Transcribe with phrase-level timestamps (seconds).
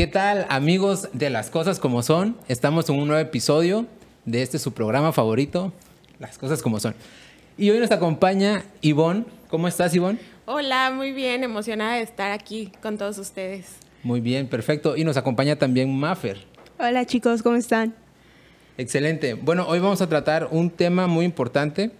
[0.00, 2.34] ¿Qué tal amigos de las cosas como son?
[2.48, 3.84] Estamos en un nuevo episodio
[4.24, 5.74] de este su programa favorito,
[6.18, 6.94] Las cosas como son.
[7.58, 9.26] Y hoy nos acompaña Ivonne.
[9.50, 10.18] ¿Cómo estás Ivonne?
[10.46, 13.66] Hola, muy bien, emocionada de estar aquí con todos ustedes.
[14.02, 14.96] Muy bien, perfecto.
[14.96, 16.46] Y nos acompaña también Maffer.
[16.78, 17.94] Hola chicos, ¿cómo están?
[18.78, 19.34] Excelente.
[19.34, 21.90] Bueno, hoy vamos a tratar un tema muy importante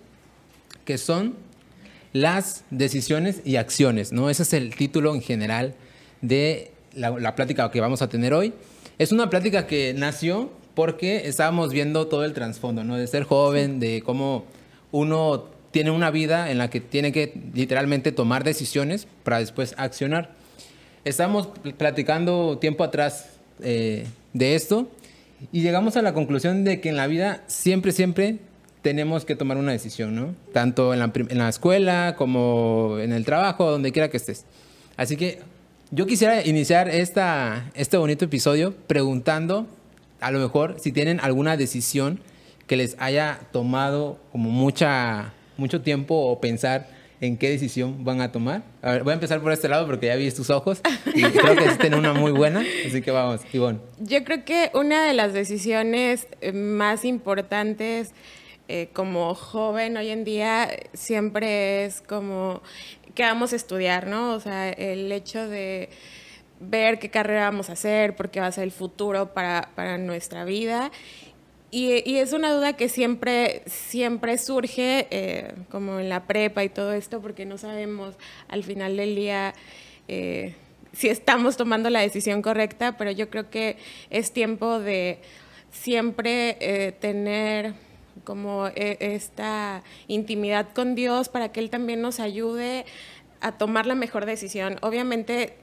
[0.87, 1.37] que son
[2.15, 4.31] las decisiones y acciones, ¿no?
[4.31, 5.75] Ese es el título en general
[6.23, 8.53] de la, la plática que vamos a tener hoy.
[8.99, 12.97] Es una plática que nació porque estábamos viendo todo el trasfondo, ¿no?
[12.97, 14.45] De ser joven, de cómo
[14.93, 20.31] uno tiene una vida en la que tiene que literalmente tomar decisiones para después accionar.
[21.05, 23.31] Estamos platicando tiempo atrás
[23.63, 24.91] eh, de esto
[25.53, 28.39] y llegamos a la conclusión de que en la vida siempre, siempre
[28.83, 30.35] tenemos que tomar una decisión, ¿no?
[30.53, 34.45] Tanto en la, en la escuela como en el trabajo, donde quiera que estés.
[34.97, 35.41] Así que
[35.91, 39.67] yo quisiera iniciar esta, este bonito episodio preguntando,
[40.21, 42.21] a lo mejor, si tienen alguna decisión
[42.67, 46.89] que les haya tomado como mucha, mucho tiempo o pensar
[47.21, 48.63] en qué decisión van a tomar.
[48.83, 50.81] A ver, voy a empezar por este lado porque ya vi tus ojos
[51.13, 53.81] y creo que tienen una muy buena, así que vamos, Ivonne.
[53.99, 58.13] Yo creo que una de las decisiones eh, más importantes
[58.73, 62.63] eh, como joven hoy en día siempre es como
[63.17, 64.33] qué vamos a estudiar, ¿no?
[64.33, 65.89] O sea, el hecho de
[66.61, 70.45] ver qué carrera vamos a hacer, porque va a ser el futuro para, para nuestra
[70.45, 70.93] vida.
[71.73, 76.93] Y, es una duda que siempre, siempre surge, eh, como en la prepa y todo
[76.93, 78.15] esto, porque no sabemos
[78.47, 79.53] al final del día
[80.07, 80.55] eh,
[80.93, 83.79] si estamos tomando la decisión correcta, pero yo creo que
[84.11, 85.19] es tiempo de
[85.73, 87.75] siempre tener
[88.25, 92.85] como e, esta intimidad con Dios para que Él también nos ayude
[93.41, 94.79] a tomar la mejor decisión.
[94.83, 95.57] Obviamente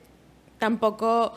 [0.58, 1.34] tampoco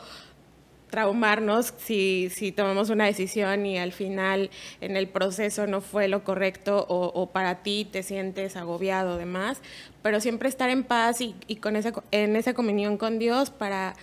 [0.89, 6.23] traumarnos si, si tomamos una decisión y al final en el proceso no fue lo
[6.23, 9.61] correcto o, para ti te sientes agobiado demás,
[10.03, 13.95] pero siempre estar en paz y, y con esa, en esa comunión con Dios para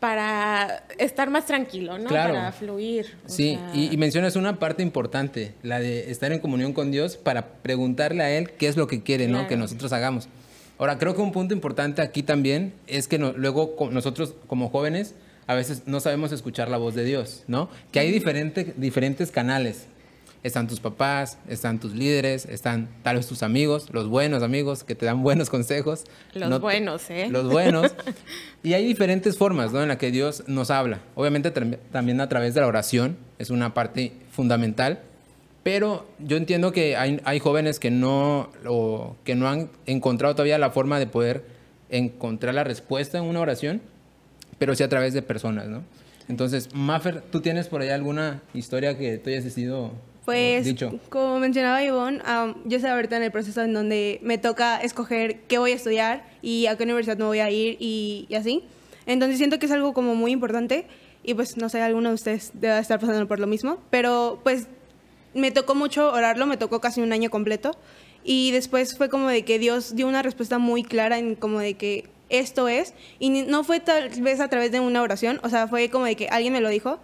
[0.00, 2.08] para estar más tranquilo, ¿no?
[2.08, 2.34] Claro.
[2.34, 3.06] Para fluir.
[3.26, 3.70] Sí, sea...
[3.74, 8.24] y, y, mencionas una parte importante, la de estar en comunión con Dios para preguntarle
[8.24, 9.42] a Él qué es lo que quiere, claro.
[9.42, 9.48] ¿no?
[9.48, 10.28] Que nosotros hagamos.
[10.78, 15.14] Ahora, creo que un punto importante aquí también es que no, luego nosotros como jóvenes
[15.46, 17.68] a veces no sabemos escuchar la voz de Dios, ¿no?
[17.92, 19.86] Que hay diferente, diferentes canales.
[20.42, 24.94] Están tus papás, están tus líderes, están tal vez tus amigos, los buenos amigos que
[24.94, 26.04] te dan buenos consejos.
[26.32, 27.28] Los no, buenos, ¿eh?
[27.30, 27.94] Los buenos.
[28.62, 29.82] y hay diferentes formas, ¿no?
[29.82, 31.00] En la que Dios nos habla.
[31.14, 35.00] Obviamente también a través de la oración, es una parte fundamental.
[35.62, 40.56] Pero yo entiendo que hay, hay jóvenes que no, o, que no han encontrado todavía
[40.56, 41.44] la forma de poder
[41.90, 43.82] encontrar la respuesta en una oración,
[44.58, 45.82] pero sí a través de personas, ¿no?
[46.28, 49.90] Entonces, Maffer, ¿tú tienes por ahí alguna historia que tú hayas decidido
[50.24, 50.98] pues, dicho?
[51.08, 55.40] como mencionaba Ivonne, um, yo estoy ahorita en el proceso en donde me toca escoger
[55.42, 58.64] qué voy a estudiar y a qué universidad me voy a ir y, y así.
[59.06, 60.86] Entonces siento que es algo como muy importante
[61.22, 64.68] y pues no sé, alguno de ustedes debe estar pasando por lo mismo, pero pues
[65.34, 67.76] me tocó mucho orarlo, me tocó casi un año completo
[68.24, 71.74] y después fue como de que Dios dio una respuesta muy clara en como de
[71.74, 75.68] que esto es y no fue tal vez a través de una oración, o sea,
[75.68, 77.00] fue como de que alguien me lo dijo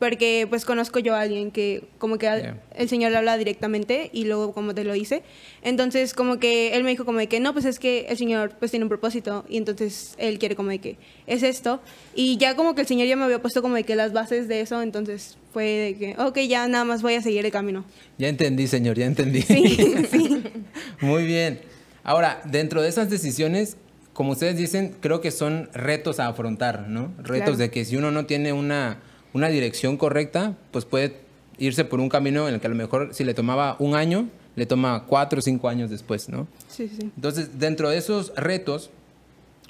[0.00, 2.58] porque pues conozco yo a alguien que como que yeah.
[2.74, 5.22] el Señor le habla directamente y luego como te lo hice.
[5.62, 8.52] Entonces como que él me dijo como de que no, pues es que el Señor
[8.58, 10.96] pues tiene un propósito y entonces él quiere como de que
[11.26, 11.82] es esto.
[12.14, 14.48] Y ya como que el Señor ya me había puesto como de que las bases
[14.48, 17.84] de eso, entonces fue de que, ok, ya nada más voy a seguir el camino.
[18.16, 19.42] Ya entendí, Señor, ya entendí.
[19.42, 19.76] Sí,
[20.10, 20.42] sí.
[21.02, 21.60] Muy bien.
[22.04, 23.76] Ahora, dentro de esas decisiones,
[24.14, 27.12] como ustedes dicen, creo que son retos a afrontar, ¿no?
[27.18, 27.56] Retos claro.
[27.58, 29.02] de que si uno no tiene una
[29.32, 31.16] una dirección correcta, pues puede
[31.58, 34.28] irse por un camino en el que a lo mejor si le tomaba un año,
[34.56, 36.48] le toma cuatro o cinco años después, ¿no?
[36.68, 37.10] Sí, sí.
[37.14, 38.90] Entonces, dentro de esos retos,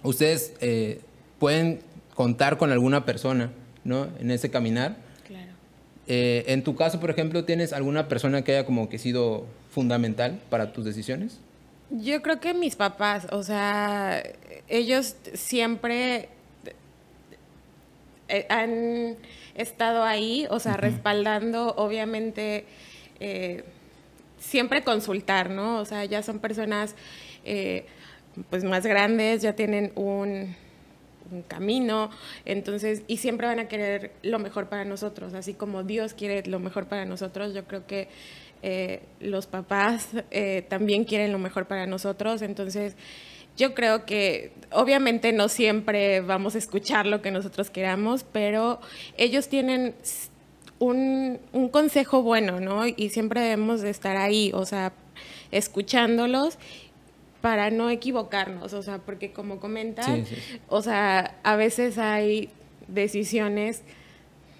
[0.02, 1.00] ustedes eh,
[1.38, 1.80] pueden
[2.14, 3.50] contar con alguna persona,
[3.84, 4.08] ¿no?
[4.20, 4.96] En ese caminar.
[5.26, 5.52] Claro.
[6.06, 10.40] Eh, en tu caso, por ejemplo, ¿tienes alguna persona que haya como que sido fundamental
[10.48, 11.38] para tus decisiones?
[11.90, 14.22] Yo creo que mis papás, o sea,
[14.68, 16.28] ellos siempre
[18.28, 19.16] eh, han
[19.54, 20.80] estado ahí, o sea, uh -huh.
[20.80, 22.64] respaldando, obviamente,
[23.20, 23.64] eh,
[24.38, 25.78] siempre consultar, ¿no?
[25.78, 26.94] O sea, ya son personas
[27.44, 27.86] eh,
[28.48, 30.54] pues más grandes, ya tienen un,
[31.30, 32.10] un, camino,
[32.44, 36.58] entonces, y siempre van a querer lo mejor para nosotros, así como Dios quiere lo
[36.58, 38.08] mejor para nosotros, yo creo que
[38.62, 40.08] eh, los papás
[40.68, 42.96] también quieren lo mejor para nosotros, entonces
[43.56, 48.80] yo creo que obviamente no siempre vamos a escuchar lo que nosotros queramos, pero
[49.16, 49.94] ellos tienen
[50.78, 52.86] un, un consejo bueno, ¿no?
[52.86, 54.92] Y siempre debemos de estar ahí, o sea,
[55.50, 56.58] escuchándolos
[57.40, 60.24] para no equivocarnos, o sea, porque como comentan,
[60.68, 62.50] o sea, a veces hay
[62.88, 63.82] decisiones,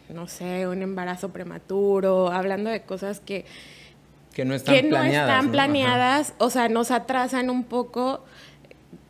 [0.08, 3.44] no sé, un embarazo prematuro, hablando de cosas que,
[4.32, 8.25] que no están planeadas, están planeadas o sea, nos atrasan un poco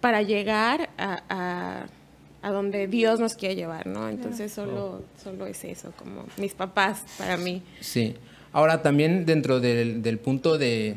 [0.00, 1.87] para llegar a,
[2.43, 4.08] a, donde Dios nos quiere llevar, ¿no?
[4.08, 7.62] Entonces solo, solo es eso, como mis papás para mí.
[7.81, 8.17] Sí.
[8.52, 10.97] Ahora también dentro del, del punto de,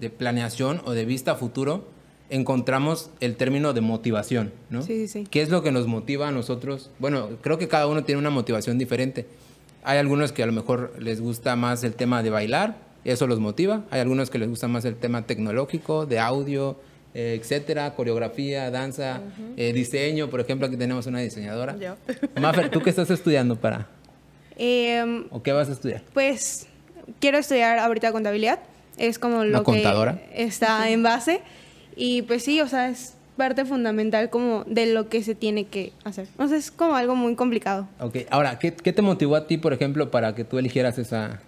[0.00, 1.84] de planeación o de vista futuro,
[2.30, 4.82] encontramos el término de motivación, ¿no?
[4.82, 5.26] Sí, sí.
[5.30, 6.90] ¿Qué es lo que nos motiva a nosotros?
[6.98, 9.26] Bueno, creo que cada uno tiene una motivación diferente.
[9.84, 13.38] Hay algunos que a lo mejor les gusta más el tema de bailar, eso los
[13.38, 13.84] motiva.
[13.90, 16.76] Hay algunos que les gusta más el tema tecnológico, de audio,
[17.20, 19.20] eh, etcétera, coreografía, danza,
[19.56, 20.30] eh, diseño.
[20.30, 21.76] Por ejemplo, aquí tenemos una diseñadora.
[21.76, 21.96] Yo.
[22.40, 23.88] Mafer, ¿tú qué estás estudiando para?
[24.56, 26.04] Em, ¿O qué vas a estudiar?
[26.14, 26.68] Pues
[27.18, 28.60] quiero estudiar ahorita contabilidad.
[28.98, 30.20] Es como lo contadora?
[30.32, 31.40] que está en base.
[31.96, 35.92] Y pues sí, o sea, es parte fundamental como de lo que se tiene que
[36.04, 36.28] hacer.
[36.36, 37.88] O sea, es como algo muy complicado.
[37.98, 41.40] Ok, ahora, ¿qué, te motivó a ti, por ejemplo, para que tú eligieras esa,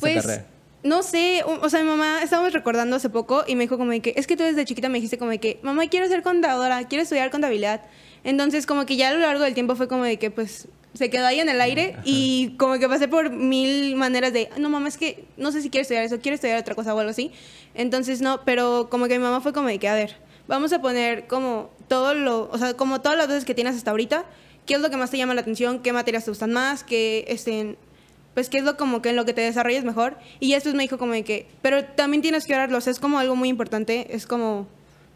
[0.00, 0.46] pues, carrera?
[0.84, 4.14] No sé, o, sea, mi mamá, estábamos recordando hace poco y me dijo como que,
[4.16, 7.30] es que tú desde chiquita me dijiste como que, mamá, quiero ser contadora, quiero estudiar
[7.30, 7.82] contabilidad.
[8.24, 11.08] Entonces, como que ya a lo largo del tiempo fue como de que, pues, se
[11.08, 14.88] quedó ahí en el aire y como que pasé por mil maneras de, no mamá,
[14.88, 17.30] es que no sé si quiero estudiar eso, quiero estudiar otra cosa o algo así.
[17.74, 20.16] Entonces no, pero como que mi mamá fue como de que, a ver,
[20.48, 23.90] vamos a poner como todo lo, o sea, como todas las veces que tienes hasta
[23.90, 24.26] ahorita,
[24.66, 27.24] qué es lo que más te llama la atención, qué materias te gustan más, qué
[27.28, 27.78] estén
[28.34, 30.16] pues qué es lo como que en lo que te desarrolles mejor.
[30.40, 33.18] Y ya después me dijo como de que, pero también tienes que orarlos, es como
[33.18, 34.66] algo muy importante, es como,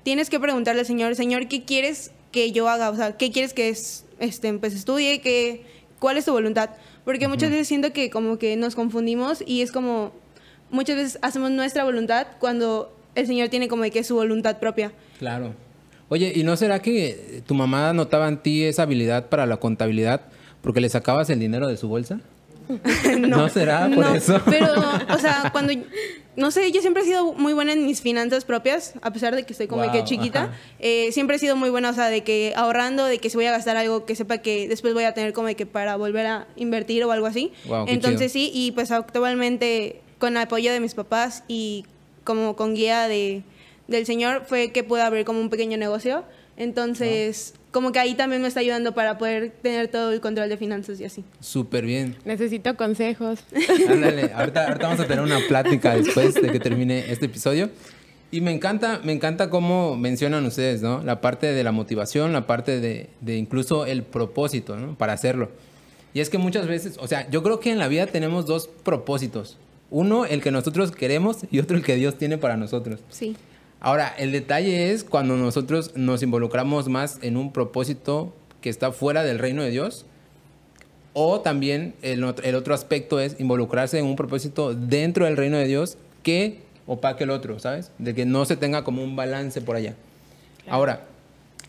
[0.03, 2.91] tienes que preguntarle al Señor, Señor, ¿qué quieres que yo haga?
[2.91, 5.21] O sea, ¿qué quieres que es, este, pues estudie?
[5.21, 5.65] ¿Qué,
[5.99, 6.71] ¿Cuál es tu voluntad?
[7.05, 10.13] Porque muchas veces siento que como que nos confundimos y es como,
[10.71, 14.93] muchas veces hacemos nuestra voluntad cuando el Señor tiene como de que su voluntad propia.
[15.19, 15.55] Claro.
[16.09, 20.23] Oye, ¿y no será que tu mamá notaba en ti esa habilidad para la contabilidad
[20.61, 22.21] porque le sacabas el dinero de su bolsa?
[23.19, 24.41] no, será por eso?
[24.45, 24.69] Pero,
[25.09, 25.73] o sea, cuando,
[26.37, 29.45] no sé, yo siempre he sido muy buena en mis finanzas propias, a pesar de
[29.45, 30.53] que estoy como que chiquita.
[30.79, 33.47] Eh, siempre he sido muy buena, o sea, de que ahorrando, de que si voy
[33.47, 36.47] a gastar algo, que sepa que después voy a tener como que para volver a
[36.57, 37.53] invertir o algo así.
[37.87, 41.85] Entonces sí, y pues actualmente con el apoyo de mis papás y
[42.25, 43.43] como con guía de,
[43.87, 46.25] del Señor fue que pude abrir como un pequeño negocio.
[46.57, 50.57] Entonces como que ahí también me está ayudando para poder tener todo el control de
[50.57, 51.25] finanzas y así.
[51.41, 52.17] Súper bien.
[52.25, 53.41] Necesito consejos.
[53.91, 57.69] Ándale, ahorita, vamos a tener una plática después de que termine este episodio.
[58.31, 61.03] Y me encanta, me encanta cómo mencionan ustedes, ¿no?
[61.03, 64.97] La parte de la motivación, la parte de, de incluso el propósito, ¿no?
[64.97, 65.51] Para hacerlo.
[66.15, 68.71] Y es que muchas veces, o sea, yo creo que en la vida tenemos dos
[68.85, 69.59] propósitos.
[69.91, 73.01] Uno, el que nosotros queremos y otro, el que Dios tiene para nosotros.
[73.11, 73.37] Sí.
[73.81, 79.23] Ahora, el detalle es cuando nosotros nos involucramos más en un propósito que está fuera
[79.23, 80.07] del reino de Dios,
[81.13, 85.97] o también el, otro aspecto es involucrarse en un propósito dentro del reino de Dios
[86.23, 87.91] que opaque el otro, ¿sabes?
[87.99, 89.95] De que no se tenga como un balance por allá.
[90.69, 91.07] Ahora,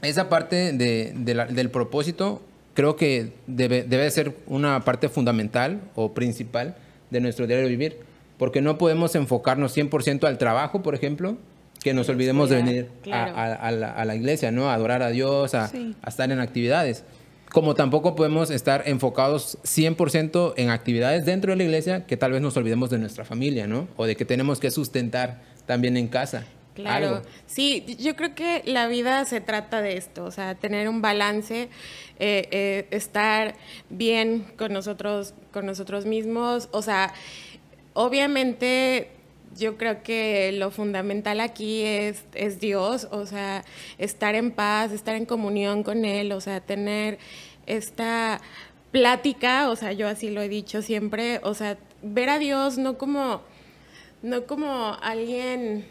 [0.01, 2.41] esa parte del propósito
[2.73, 6.75] creo que debe, debe ser una parte fundamental o principal
[7.09, 7.99] de nuestro diario vivir,
[8.37, 11.37] porque no podemos enfocarnos 100% al trabajo, por ejemplo,
[11.83, 13.71] que nos olvidemos de venir a,
[14.05, 14.69] la, iglesia, ¿no?
[14.69, 15.71] A adorar a Dios, a,
[16.05, 17.03] estar en actividades.
[17.51, 22.41] Como tampoco podemos estar enfocados 100% en actividades dentro de la iglesia que tal vez
[22.41, 23.87] nos olvidemos de nuestra familia, ¿no?
[23.95, 26.45] O de que tenemos que sustentar también en casa.
[26.75, 31.01] Claro, sí, yo creo que la vida se trata de esto, o sea, tener un
[31.01, 31.69] balance,
[32.19, 33.55] eh, eh, estar
[33.89, 37.13] bien con nosotros, con nosotros mismos, o sea,
[37.93, 39.09] obviamente
[39.57, 43.65] yo creo que lo fundamental aquí es, es Dios, o sea,
[43.97, 47.17] estar en paz, estar en comunión con Él, o sea, tener
[47.65, 48.41] esta
[48.91, 52.97] plática, o sea, yo así lo he dicho siempre, o sea, ver a Dios no
[52.97, 53.41] como,
[54.21, 55.85] no como alguien,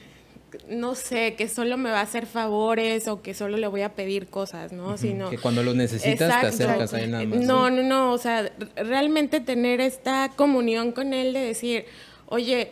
[0.69, 3.95] no sé, que solo me va a hacer favores o que solo le voy a
[3.95, 4.97] pedir cosas, ¿no?
[4.97, 7.41] Sino, que cuando lo necesitas te acercas a Él nada más.
[7.41, 11.85] No, no, no, o sea, realmente tener esta comunión con Él de decir,
[12.29, 12.71] oye,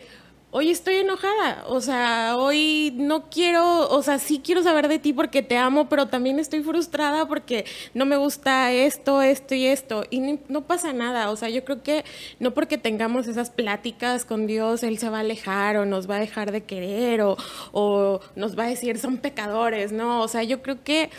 [0.57, 5.11] hoy estoy enojada, o sea, hoy no quiero, o sea, sí quiero saber de ti
[5.11, 10.05] porque te amo, pero también estoy frustrada porque no me gusta esto, esto y esto.
[10.09, 12.05] Y no, pasa nada, o sea, yo creo que
[12.39, 16.15] no porque tengamos esas pláticas con Dios, Él se va a alejar o nos va
[16.15, 17.35] a dejar de querer o,
[17.73, 20.21] o nos va a decir son pecadores, ¿no?
[20.21, 21.09] O sea, yo creo que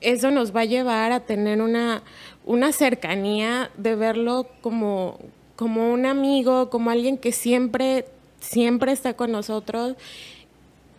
[0.00, 2.02] eso nos va a llevar a tener una,
[2.46, 5.18] una cercanía de verlo como,
[5.54, 8.06] como un amigo, como alguien que siempre,
[8.40, 9.96] siempre está con nosotros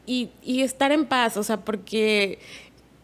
[0.05, 0.29] y,
[0.61, 2.39] estar en paz, o sea, porque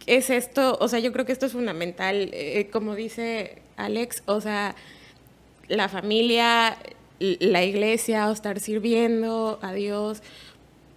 [0.05, 4.41] es esto, o sea, yo creo que esto es fundamental, eh, como dice Alex, o
[4.41, 4.75] sea,
[5.67, 6.77] la familia,
[7.19, 10.21] la iglesia, o estar sirviendo a Dios,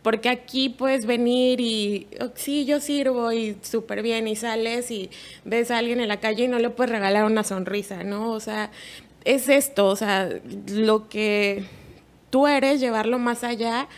[0.03, 5.11] porque aquí puedes venir y, oh, sí, yo sirvo y súper bien, y sales y
[5.45, 8.33] ves a alguien en la calle y no le puedes regalar una sonrisa, ¿no?
[8.33, 8.71] O sea,
[9.25, 10.29] es esto, o sea,
[10.69, 11.65] lo que
[12.31, 13.89] tú eres, llevarlo más allá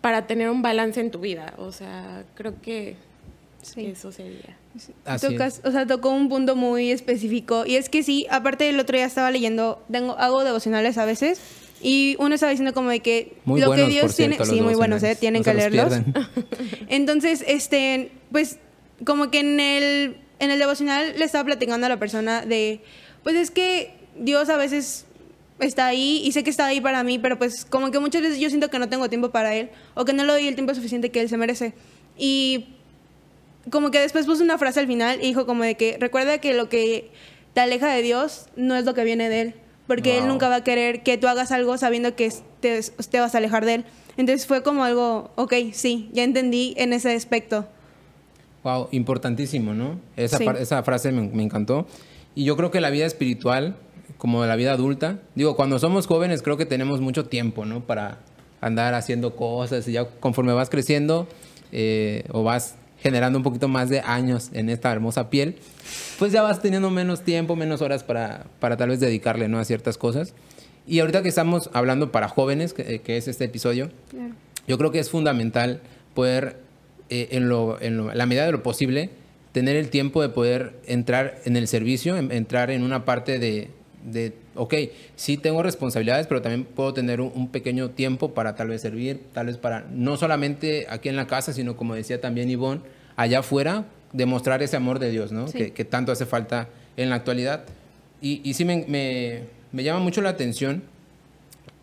[0.00, 1.54] para tener un balance en tu vida.
[1.58, 2.96] O sea, creo que
[3.76, 4.56] eso sería.
[5.20, 7.64] Tocas, o sea, tocó un punto muy específico.
[7.66, 11.40] Y es que sí, aparte el otro día estaba leyendo, tengo, hago devocionales a veces
[11.82, 15.16] y uno estaba diciendo como de que lo que Dios tiene, sí, muy buenos, ¿eh?
[15.18, 15.92] tienen que leerlos.
[16.88, 18.58] Entonces, este, pues
[19.04, 22.80] como que en el en el devocional le estaba platicando a la persona de
[23.22, 25.05] pues es que Dios a veces
[25.60, 28.38] está ahí y sé que está ahí para mí, pero pues como que muchas veces
[28.38, 30.74] yo siento que no tengo tiempo para él o que no le doy el tiempo
[30.74, 31.74] suficiente que él se merece.
[32.18, 32.76] Y
[33.70, 36.54] como que después puso una frase al final y dijo como de que recuerda que
[36.54, 37.10] lo que
[37.54, 39.54] te aleja de Dios no es lo que viene de él,
[39.86, 43.34] porque él nunca va a querer que tú hagas algo sabiendo que te, te, vas
[43.34, 43.84] a alejar de él.
[44.16, 47.66] Entonces fue como algo, ok, sí, ya entendí en ese aspecto.
[48.62, 50.00] Wow, importantísimo, ¿no?
[50.16, 51.86] Esa, esa frase me, me, encantó.
[52.34, 53.76] Y yo creo que la vida espiritual,
[54.18, 57.84] como la vida adulta, digo, cuando somos jóvenes creo que tenemos mucho tiempo, ¿no?
[57.84, 58.18] Para
[58.60, 61.28] andar haciendo cosas y ya conforme vas creciendo
[61.72, 65.56] eh, o vas generando un poquito más de años en esta hermosa piel,
[66.18, 69.58] pues ya vas teniendo menos tiempo, menos horas para, para tal vez dedicarle ¿no?
[69.58, 70.34] a ciertas cosas.
[70.86, 73.90] Y ahorita que estamos hablando para jóvenes, que, es este episodio,
[74.66, 75.80] yo creo que es fundamental
[76.14, 76.56] poder,
[77.10, 79.10] eh, en, lo, en la medida de lo posible,
[79.52, 83.70] tener el tiempo de poder entrar en el servicio, entrar en una parte de,
[84.04, 84.74] de, ok,
[85.16, 89.46] sí tengo responsabilidades, pero también puedo tener un, pequeño tiempo para tal vez servir, tal
[89.46, 92.82] vez para, no solamente aquí en la casa, sino como decía también Ivonne,
[93.16, 95.46] allá afuera, demostrar ese amor de Dios, ¿no?
[95.46, 97.64] Que, tanto hace falta en la actualidad.
[98.20, 98.84] Y, y sí me,
[99.72, 100.82] me, llama mucho la atención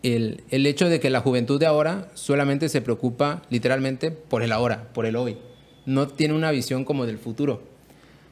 [0.02, 4.52] el, el, hecho de que la juventud de ahora solamente se preocupa literalmente por el
[4.52, 5.36] ahora, por el hoy.
[5.86, 7.62] No tiene una visión como del futuro.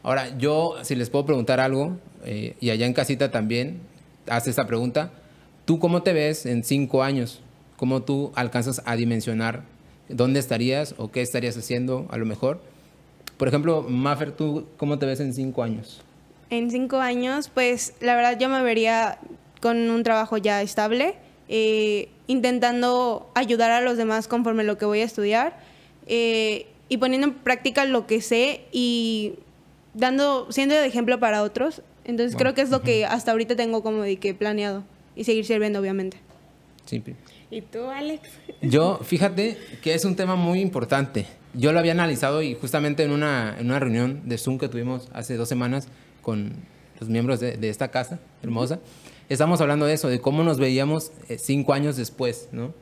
[0.03, 3.81] Ahora, yo, si les puedo preguntar algo, eh, y allá en casita también,
[4.29, 5.11] hace esta pregunta,
[5.64, 7.41] ¿tú cómo te ves en cinco años?
[7.76, 9.64] ¿Cómo tú alcanzas a dimensionar
[10.09, 12.61] dónde estarías o qué estarías haciendo a lo mejor?
[13.37, 16.00] Por ejemplo, Maffer, ¿tú cómo te ves en cinco años?
[16.50, 19.19] En cinco años, pues la verdad yo me vería
[19.61, 21.14] con un trabajo ya estable,
[21.49, 25.59] eh, intentando ayudar a los demás conforme lo que voy a estudiar
[26.07, 29.35] eh, y poniendo en práctica lo que sé y
[29.95, 31.83] dando, siendo de ejemplo para otros.
[32.04, 35.44] Entonces creo que es lo que hasta ahorita tengo como de que planeado y seguir
[35.44, 36.16] sirviendo, obviamente.
[36.87, 37.02] Sí.
[37.50, 38.28] ¿Y tú, Alex?
[38.62, 41.26] Yo, fíjate que es un tema muy importante.
[41.54, 45.09] Yo lo había analizado y justamente en una, en una reunión de Zoom que tuvimos
[45.12, 45.87] hace dos semanas
[46.23, 46.52] con
[46.99, 48.80] los miembros de, de esta casa hermosa,
[49.28, 52.73] estamos hablando de eso, de cómo nos veíamos eh, cinco años después, ¿no?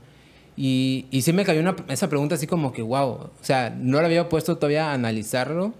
[0.56, 4.00] Y, y sí me cayó una, esa pregunta así como que, wow, o sea, no
[4.00, 5.72] lo había puesto todavía a analizarlo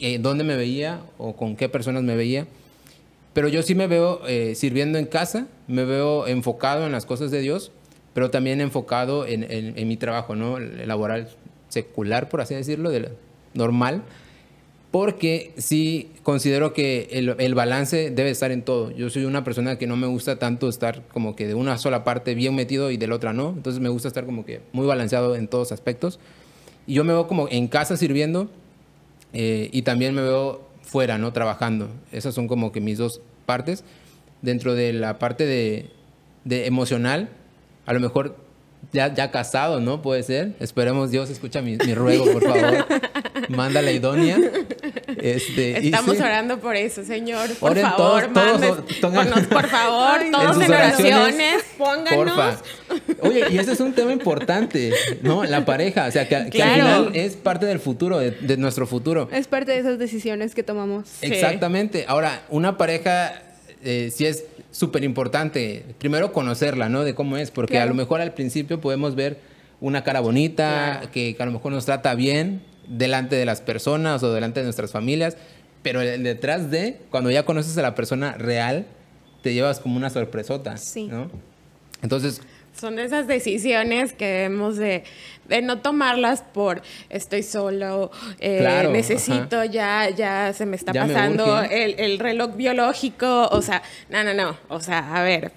[0.00, 2.46] eh, dónde me veía o con qué personas me veía.
[3.38, 7.30] Pero yo sí me veo eh, sirviendo en casa, me veo enfocado en las cosas
[7.30, 7.70] de Dios,
[8.12, 10.58] pero también enfocado en, en, mi trabajo, ¿no?
[10.58, 11.28] Laboral
[11.68, 13.10] secular, por así decirlo, de
[13.54, 14.02] normal,
[14.90, 18.90] porque sí considero que el, el, balance debe estar en todo.
[18.90, 22.02] Yo soy una persona que no me gusta tanto estar como que de una sola
[22.02, 24.84] parte bien metido y de la otra no, entonces me gusta estar como que muy
[24.84, 26.18] balanceado en todos aspectos.
[26.88, 28.50] Y yo me veo como en casa sirviendo,
[29.32, 31.32] eh, y también me veo fuera, ¿no?
[31.32, 31.88] Trabajando.
[32.10, 33.82] Esas son como que mis dos partes.
[34.42, 35.90] Dentro de la parte de,
[36.44, 37.30] de emocional,
[37.86, 38.36] a lo mejor
[38.92, 40.02] ya, ya, casado, ¿no?
[40.02, 40.54] Puede ser.
[40.60, 42.86] Esperemos Dios escucha mi, mi ruego, por favor.
[43.48, 44.36] Manda la idónea.
[45.22, 47.48] Este, Estamos orando por eso, Señor.
[47.54, 48.78] Por favor, todos,
[49.46, 52.58] por favor, todos en, oraciones, pónganos.
[53.20, 55.44] Oye, y ese es un tema importante, ¿no?
[55.44, 59.28] La pareja, o sea, que, al final es parte del futuro, de, nuestro futuro.
[59.32, 61.08] Es parte de esas decisiones que tomamos.
[61.20, 62.04] Exactamente.
[62.08, 63.42] Ahora, una pareja
[63.82, 67.04] eh, sí es súper importante, primero conocerla, ¿no?
[67.04, 69.38] De cómo es, porque a lo mejor al principio podemos ver
[69.80, 74.22] una cara bonita, que, que a lo mejor nos trata bien delante de las personas
[74.22, 75.36] o delante de nuestras familias,
[75.82, 78.86] pero detrás de, cuando ya conoces a la persona real,
[79.42, 81.06] te llevas como una sorpresota, Sí.
[81.06, 81.30] ¿no?
[82.02, 82.40] Entonces,
[82.78, 85.02] Son esas decisiones que debemos de,
[85.48, 86.80] de no tomarlas por
[87.10, 92.54] estoy solo, eh, Claro, necesito, ya, ya se me está Ya pasando el, el reloj
[92.54, 95.50] biológico, o sea, no, no, no, o sea, a ver,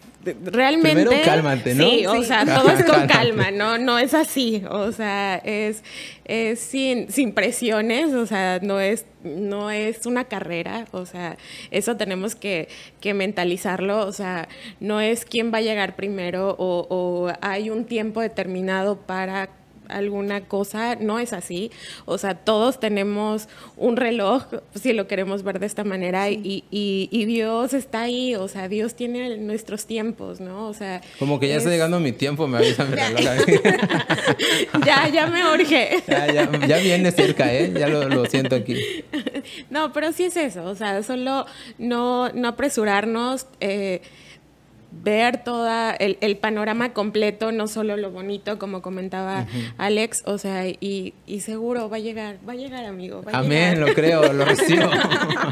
[0.44, 1.04] realmente...
[1.04, 1.84] Primero cálmate, ¿no?
[1.84, 2.24] Sí, o Sí.
[2.26, 5.84] sea, todo es con calma, no, no es así, o sea, es,
[6.26, 11.38] es sin, sin presiones, o sea, no es, no es una carrera, o sea,
[11.72, 12.68] eso tenemos que,
[13.00, 14.48] que mentalizarlo, o sea,
[14.80, 19.50] no es quién va a llegar primero o, o hay un tiempo determinado para
[19.92, 21.72] alguna cosa, no es así.
[22.06, 24.44] O sea, todos tenemos un reloj,
[24.80, 28.68] si lo queremos ver de esta manera, y, y- y Dios está ahí, o sea,
[28.68, 30.68] Dios tiene nuestros tiempos, ¿no?
[30.68, 31.02] O sea...
[31.20, 33.46] como que ya está es- llegando mi tiempo, me avisa mi reloj.
[34.86, 36.04] ya, ya me urge.
[36.08, 37.72] ya, ya, ya viene cerca, ¿eh?
[37.78, 38.76] Ya lo, lo siento aquí.
[39.70, 41.46] No, pero sí es eso, o sea, solo
[41.78, 44.02] no, no apresurarnos, eh,
[44.92, 50.68] ver toda el, el panorama completo, no solo lo bonito, como comentaba Alex, o sea,
[50.68, 53.24] y, y seguro va a llegar, va a llegar, amigo.
[53.24, 53.90] Va a Amén, llegar.
[53.90, 54.90] lo creo, lo recibo.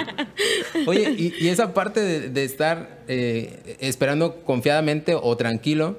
[0.87, 5.97] Oye, y, y esa parte de, de estar eh, esperando confiadamente o tranquilo,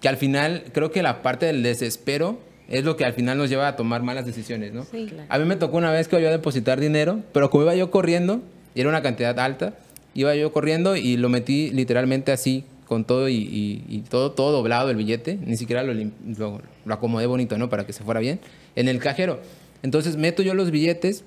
[0.00, 3.50] que al final creo que la parte del desespero es lo que al final nos
[3.50, 4.84] lleva a tomar malas decisiones, ¿no?
[4.90, 5.08] Sí.
[5.28, 7.74] A mí me tocó una vez que iba yo a depositar dinero, pero como iba
[7.74, 8.40] yo corriendo,
[8.74, 9.74] y era una cantidad alta,
[10.14, 14.50] iba yo corriendo y lo metí literalmente así, con todo y, y- y todo, todo
[14.50, 17.70] doblado el billete, ni siquiera lo, lo, lo acomodé bonito, ¿no?
[17.70, 18.40] Para que se fuera bien,
[18.74, 19.38] en el cajero.
[19.84, 21.22] Entonces meto yo los billetes,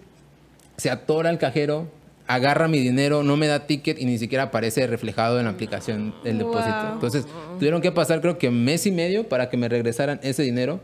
[0.75, 1.87] se atora el cajero,
[2.27, 6.13] agarra mi dinero, no me da ticket y ni siquiera aparece reflejado en la aplicación
[6.25, 6.75] del depósito.
[6.83, 6.93] Wow.
[6.95, 7.25] Entonces
[7.59, 10.81] tuvieron que pasar creo que mes y medio para que me regresaran ese dinero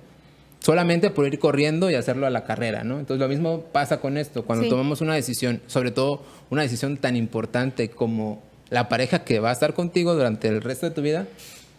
[0.62, 3.00] solamente por ir corriendo y hacerlo a la carrera, ¿no?
[3.00, 4.70] Entonces lo mismo pasa con esto, cuando Sí.
[4.70, 9.54] tomamos una decisión, sobre todo una decisión tan importante como la pareja que va a
[9.54, 11.28] estar contigo durante el resto de tu vida,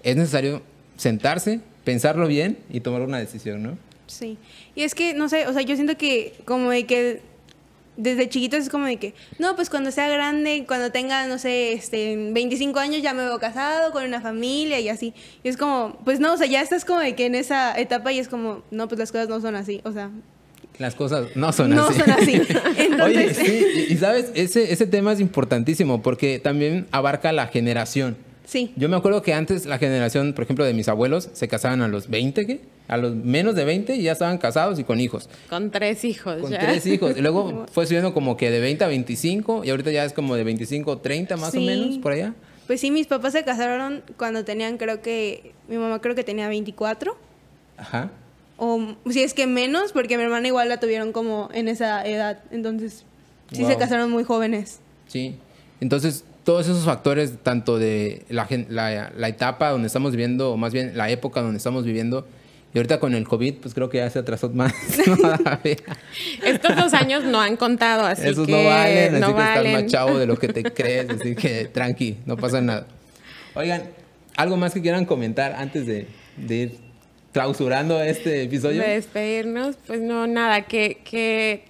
[0.02, 0.62] es necesario
[0.96, 3.78] sentarse, pensarlo bien y tomar una decisión, ¿no?
[4.06, 4.38] Sí.
[4.74, 7.22] Y es que, no sé, o sea, yo siento que como de que
[7.96, 11.74] desde chiquitos es como de que, no, pues cuando sea grande, cuando tenga, no sé,
[11.74, 15.14] este, 25 años ya me veo casado, con una familia y así.
[15.42, 18.12] Y es como, pues no, o sea, ya estás como de que en esa etapa
[18.12, 20.10] y es como, no, pues las cosas no son así, o sea,
[20.78, 22.00] Las cosas no son no así.
[22.00, 22.32] son así.
[22.78, 27.48] Entonces, Oye, sí, y, y sabes, ese, ese tema es importantísimo porque también abarca la
[27.48, 28.16] generación.
[28.46, 28.72] sí.
[28.76, 31.88] Yo me acuerdo que antes la generación, por ejemplo, de mis abuelos, se casaban a
[31.88, 32.60] los 20, ¿qué?
[32.88, 35.28] A los menos de 20 y ya estaban casados y con hijos.
[35.48, 36.40] Con tres hijos.
[36.40, 36.58] Con ya.
[36.58, 37.14] tres hijos.
[37.16, 40.34] Y luego fue subiendo como que de 20 a 25 y ahorita ya es como
[40.34, 41.66] de 25 a 30 más o Sí.
[41.66, 42.34] menos, por allá.
[42.66, 46.48] Pues sí, mis papás se casaron cuando tenían, creo que, mi mamá creo que tenía
[46.48, 47.16] 24.
[47.76, 48.10] Ajá.
[48.62, 52.40] O si es que menos, porque mi hermana igual la tuvieron como en esa edad.
[52.50, 53.04] Entonces,
[53.50, 53.78] sí se Wow.
[53.78, 54.80] casaron muy jóvenes.
[55.08, 55.36] Sí.
[55.80, 60.74] Entonces, todos esos factores, tanto de la, la, la etapa donde estamos viviendo, o más
[60.74, 62.26] bien la época donde estamos viviendo,
[62.74, 64.74] y ahorita con el COVID, pues creo que ya se atrasó más.
[65.04, 65.76] todavía.
[66.44, 69.56] Estos dos años no han contado, así Esos que no valen, así no que estás
[69.56, 69.72] valen.
[69.72, 72.86] más chavo de lo que te crees, así que tranqui, no pasa nada.
[73.54, 73.84] Oigan,
[74.36, 76.89] ¿algo más que quieran comentar antes de, de ir
[77.32, 78.82] clausurando este episodio?
[78.82, 81.62] de despedirnos, pues no, nada, que, que,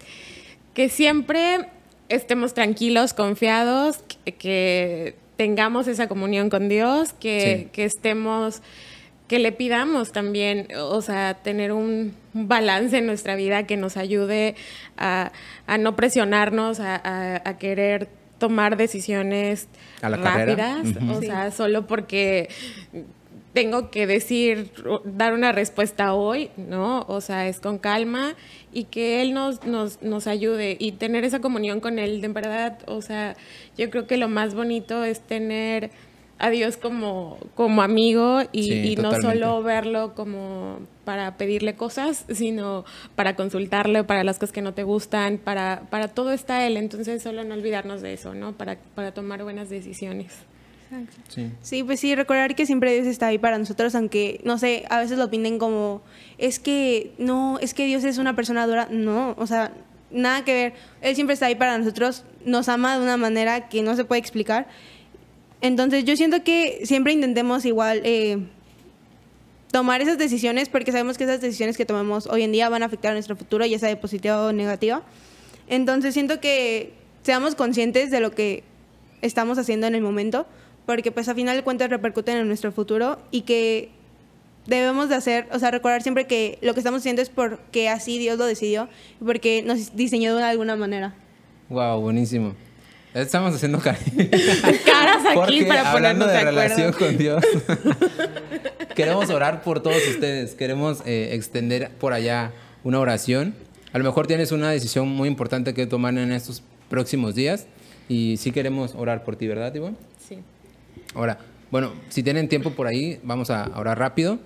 [0.75, 1.67] que siempre
[2.09, 7.69] estemos tranquilos, confiados, que, que tengamos esa comunión con Dios, que, Sí.
[7.73, 8.63] que estemos,
[9.29, 14.55] que le pidamos también, o sea, tener un, balance en nuestra vida que nos ayude
[14.97, 15.33] a,
[15.67, 18.07] a no presionarnos, a, a- a querer
[18.39, 19.67] tomar decisiones
[20.01, 20.77] A la carrera.
[20.77, 21.27] rápidas, o Sí.
[21.27, 22.49] sea, solo porque
[23.53, 24.71] tengo que decir,
[25.05, 27.05] dar una respuesta hoy, ¿no?
[27.09, 28.35] O sea, es con calma
[28.73, 32.79] y que Él nos, nos, nos ayude y tener esa comunión con Él, de verdad,
[32.87, 33.37] o sea,
[33.77, 35.91] yo creo que lo más bonito es tener
[36.39, 42.25] a Dios como, como amigo y, Sí, y no solo verlo como para pedirle cosas,
[42.31, 42.85] sino
[43.15, 47.23] para consultarle, para las cosas que no te gustan, para, para todo está Él, entonces
[47.23, 48.53] solo no olvidarnos de eso, ¿no?
[48.53, 50.33] Para, para tomar buenas decisiones.
[51.29, 51.51] Sí.
[51.63, 54.99] Sí, pues sí, recordar que siempre Dios está ahí para nosotros, aunque, no sé, a
[54.99, 56.03] veces lo pinten como,
[56.39, 58.89] es que, no, es que Dios es una persona dura.
[58.91, 59.73] No, o sea,
[60.11, 60.73] nada que ver.
[61.01, 64.19] Él siempre está ahí para nosotros, nos ama de una manera que no se puede
[64.19, 64.67] explicar.
[65.61, 68.39] Entonces yo siento que siempre intentemos igual eh,
[69.71, 72.87] tomar esas decisiones porque sabemos que esas decisiones que tomamos hoy en día van a
[72.87, 75.03] afectar a nuestro futuro, ya sea de positiva o negativa.
[75.69, 78.65] Entonces siento que seamos conscientes de lo que
[79.23, 80.47] estamos haciendo en el momento,
[80.91, 83.91] porque pues a final de cuentas repercuten en nuestro futuro y que
[84.67, 88.19] debemos de hacer, o sea, recordar siempre que lo que estamos haciendo es porque así
[88.19, 88.89] Dios lo decidió,
[89.21, 91.15] y porque nos diseñó de alguna manera.
[91.69, 92.57] Wow, buenísimo.
[93.15, 96.61] Estamos haciendo caras aquí Porque para hablando ponernos de de acuerdo.
[96.61, 97.45] relación con Dios,
[98.97, 100.57] queremos orar por todos ustedes.
[100.57, 102.51] Queremos eh, extender por allá
[102.83, 103.55] una oración.
[103.93, 107.69] A lo mejor tienes una decisión muy importante que tomar en estos próximos días
[108.09, 109.97] y sí queremos orar por ti, ¿verdad, Ivonne?
[110.29, 110.39] Sí.
[111.15, 111.39] Ahora,
[111.71, 114.39] bueno, si tienen tiempo por ahí, vamos a orar rápido.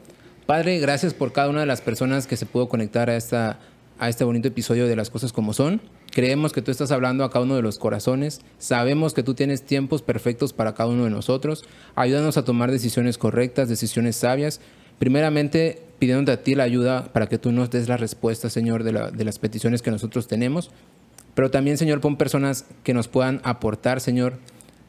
[0.47, 3.59] Padre, gracias por cada una de las personas que se pudo conectar a, esta,
[3.99, 5.81] a este bonito episodio de las cosas como son.
[6.11, 8.41] Creemos que tú estás hablando a cada uno de los corazones.
[8.59, 11.65] Sabemos que tú tienes tiempos perfectos para cada uno de nosotros.
[11.97, 14.61] Ayúdanos a tomar decisiones correctas, decisiones sabias.
[14.99, 18.93] Primeramente, pidiéndote a ti la ayuda para que tú nos des la respuesta, Señor, de,
[18.93, 20.71] la- de las peticiones que nosotros tenemos.
[21.35, 24.35] Pero también, Señor, pon personas que nos puedan aportar, Señor,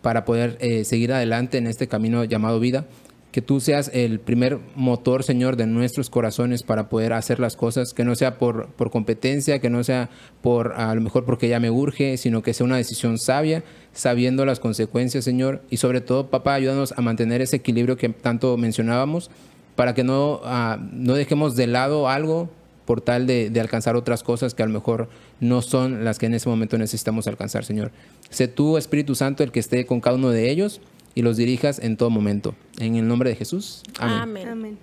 [0.05, 2.85] para poder eh, seguir adelante en este camino llamado vida.
[3.31, 7.91] Que tú seas el primer motor, Señor, de nuestros corazones para poder hacer las cosas,
[7.91, 10.11] que no sea por, por competencia, que no sea
[10.43, 13.63] por a lo mejor porque ya me urge, sino que sea una decisión sabia,
[13.93, 15.63] sabiendo las consecuencias, Señor.
[15.71, 19.31] Y sobre todo, papá, ayúdanos a mantener ese equilibrio que tanto mencionábamos,
[19.75, 22.51] para que no, ah, no dejemos de lado algo
[22.85, 26.27] por tal de, de alcanzar otras cosas que a lo mejor no son las que
[26.27, 27.91] en ese momento necesitamos alcanzar, Señor.
[28.29, 30.81] Sé tú, Espíritu Santo, el que esté con cada uno de ellos
[31.13, 32.55] y los dirijas en todo momento.
[32.79, 33.83] En el nombre de Jesús.
[33.99, 34.17] Amén.
[34.17, 34.47] Amén.
[34.47, 34.77] Amén.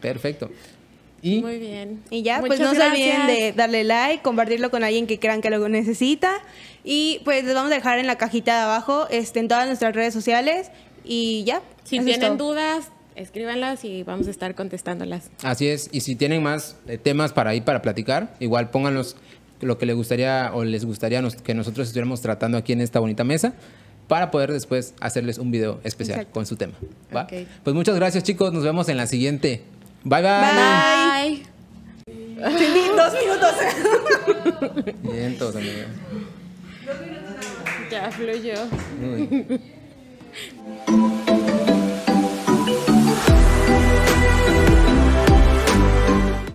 [0.00, 0.50] Perfecto.
[1.22, 2.02] Y Muy bien.
[2.10, 5.40] Y ya, pues Muchas no se olviden de darle like, compartirlo con alguien que crean
[5.40, 6.32] que lo necesita.
[6.82, 9.94] Y pues les vamos a dejar en la cajita de abajo este, en todas nuestras
[9.94, 10.72] redes sociales.
[11.04, 11.62] Y ya.
[11.84, 12.50] Si tienen todo.
[12.50, 15.30] dudas, escríbanlas y vamos a estar contestándolas.
[15.42, 15.88] así es.
[15.92, 19.16] Y si tienen más eh, temas para ir para platicar, igual pónganlos
[19.62, 23.00] lo que les gustaría o les gustaría nos- que nosotros estuviéramos tratando aquí en esta
[23.00, 23.54] bonita mesa
[24.08, 26.34] para poder después hacerles un video especial Exacto.
[26.34, 26.74] con su tema.
[27.14, 27.26] ¿va?
[27.64, 29.62] Pues muchas gracias chicos, nos vemos en la siguiente.
[30.04, 30.32] Bye bye.
[30.32, 31.42] Bye.
[32.96, 33.54] Dos minutos.
[35.02, 35.86] Bien, todos amigos.
[37.90, 38.54] Ya fluyó.
[39.00, 39.60] Muy bien.